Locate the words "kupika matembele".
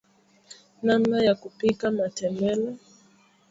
1.35-2.75